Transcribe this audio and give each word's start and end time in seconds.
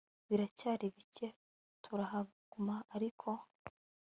biracyari 0.29 0.85
bike 0.95 1.27
turahaguma 1.83 2.75
ariko 2.95 3.29